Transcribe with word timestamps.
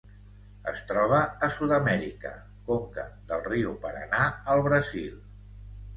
Es 0.71 0.79
troba 0.91 1.19
a 1.47 1.49
Sud-amèrica: 1.57 2.31
conca 2.71 3.07
del 3.33 3.47
riu 3.51 3.77
Paranà 3.85 4.23
al 4.55 4.65
Brasil. 4.71 5.13